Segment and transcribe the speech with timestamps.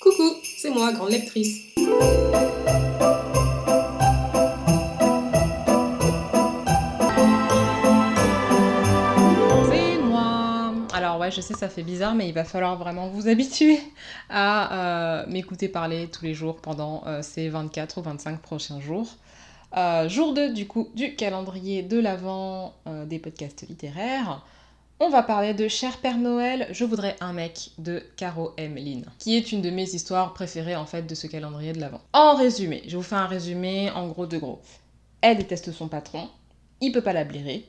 [0.00, 1.60] Coucou, c'est moi, grande lectrice.
[9.68, 10.72] C'est moi.
[10.94, 13.78] Alors ouais, je sais, ça fait bizarre, mais il va falloir vraiment vous habituer
[14.30, 19.16] à euh, m'écouter parler tous les jours pendant euh, ces 24 ou 25 prochains jours.
[19.76, 22.74] Euh, jour 2 du coup du calendrier de l'avant
[23.04, 24.42] des podcasts littéraires.
[25.02, 28.74] On va parler de Cher Père Noël, je voudrais un mec de Caro M.
[28.74, 32.02] Lynn, qui est une de mes histoires préférées en fait de ce calendrier de l'avant.
[32.12, 34.60] En résumé, je vous fais un résumé en gros de gros.
[35.22, 36.28] Elle déteste son patron,
[36.82, 37.66] il peut pas la blairer.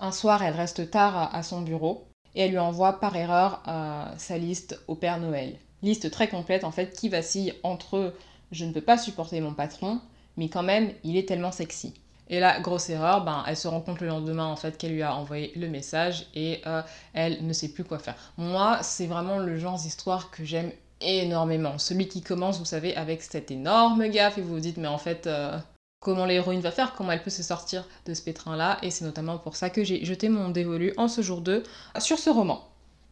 [0.00, 4.04] Un soir, elle reste tard à son bureau et elle lui envoie par erreur euh,
[4.18, 5.54] sa liste au Père Noël.
[5.82, 8.12] Liste très complète en fait qui vacille entre
[8.50, 10.00] je ne peux pas supporter mon patron,
[10.36, 11.94] mais quand même il est tellement sexy.
[12.28, 15.02] Et là, grosse erreur, ben, elle se rend compte le lendemain en fait qu'elle lui
[15.02, 16.82] a envoyé le message et euh,
[17.14, 18.16] elle ne sait plus quoi faire.
[18.36, 21.78] Moi, c'est vraiment le genre d'histoire que j'aime énormément.
[21.78, 24.98] Celui qui commence, vous savez, avec cette énorme gaffe et vous vous dites mais en
[24.98, 25.56] fait euh,
[26.00, 28.78] comment l'héroïne va faire, comment elle peut se sortir de ce pétrin-là?
[28.82, 31.62] Et c'est notamment pour ça que j'ai jeté mon dévolu en ce jour 2
[31.98, 32.68] sur ce roman.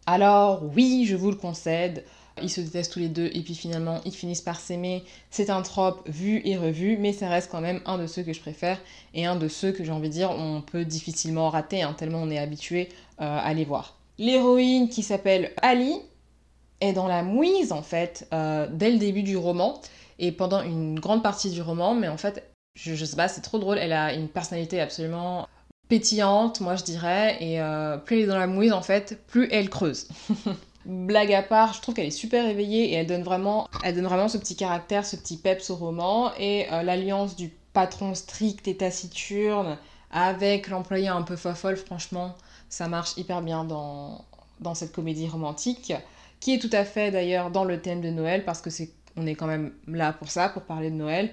[0.07, 2.05] Alors oui, je vous le concède,
[2.43, 5.05] ils se détestent tous les deux et puis finalement ils finissent par s'aimer.
[5.31, 8.33] C'est un trope vu et revu, mais ça reste quand même un de ceux que
[8.33, 8.81] je préfère
[9.15, 12.23] et un de ceux que j'ai envie de dire on peut difficilement rater, hein, tellement
[12.23, 12.89] on est habitué
[13.21, 13.97] euh, à les voir.
[14.19, 15.95] L'héroïne qui s'appelle Ali
[16.81, 19.81] est dans la mouise en fait euh, dès le début du roman
[20.19, 23.59] et pendant une grande partie du roman, mais en fait je, sais pas, c'est trop
[23.59, 25.49] drôle, elle a une personnalité absolument
[25.89, 29.49] pétillante, moi je dirais, et euh, plus elle est dans la mouise en fait, plus
[29.53, 30.09] elle creuse.
[30.85, 34.05] blague à part, je trouve qu'elle est super éveillée et elle donne vraiment, elle donne
[34.05, 36.33] vraiment ce petit caractère, ce petit peps au roman.
[36.39, 39.79] Et euh, l'alliance du patron strict et taciturne
[40.11, 42.35] avec l'employé un peu fofolle, franchement,
[42.69, 44.25] ça marche hyper bien dans,
[44.61, 45.93] dans cette comédie romantique,
[46.41, 49.27] qui est tout à fait d'ailleurs dans le thème de Noël, parce que c'est on
[49.27, 51.31] est quand même là pour ça, pour parler de Noël.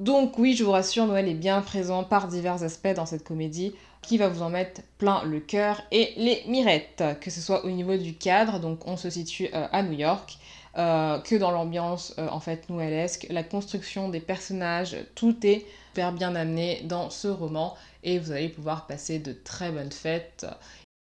[0.00, 3.74] Donc oui, je vous rassure, Noël est bien présent par divers aspects dans cette comédie
[4.00, 7.70] qui va vous en mettre plein le cœur et les mirettes, que ce soit au
[7.70, 10.38] niveau du cadre, donc on se situe euh, à New York,
[10.78, 16.12] euh, que dans l'ambiance euh, en fait noëlesque, la construction des personnages, tout est super
[16.12, 20.46] bien amené dans ce roman et vous allez pouvoir passer de très bonnes fêtes.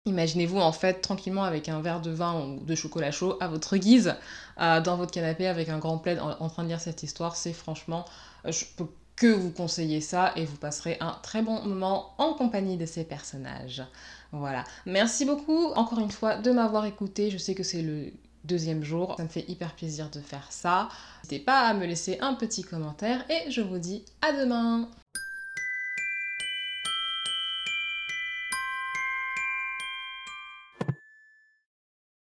[0.05, 3.77] Imaginez-vous en fait tranquillement avec un verre de vin ou de chocolat chaud à votre
[3.77, 4.15] guise
[4.57, 7.53] dans votre canapé avec un grand plaid en, en train de lire cette histoire, c'est
[7.53, 8.05] franchement,
[8.45, 8.85] je peux
[9.15, 13.03] que vous conseillez ça et vous passerez un très bon moment en compagnie de ces
[13.03, 13.83] personnages.
[14.31, 14.63] Voilà.
[14.85, 17.31] Merci beaucoup encore une fois de m'avoir écouté.
[17.31, 18.11] Je sais que c'est le
[18.43, 19.15] deuxième jour.
[19.17, 20.89] Ça me fait hyper plaisir de faire ça.
[21.23, 24.89] N'hésitez pas à me laisser un petit commentaire et je vous dis à demain